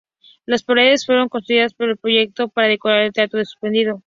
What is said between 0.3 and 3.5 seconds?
Las paredes fueron construidas, pero el proyecto para decorar el teatro fue